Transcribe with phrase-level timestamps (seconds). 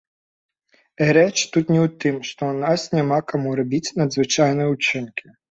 [1.05, 5.33] І рэч тут не ў тым, што ў нас няма каму рабіць надзвычайныя ўчынкі.